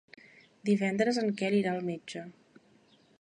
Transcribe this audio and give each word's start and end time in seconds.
Divendres 0.69 1.19
en 1.23 1.29
Quel 1.41 1.59
irà 1.59 1.75
al 1.77 1.85
metge. 1.91 2.25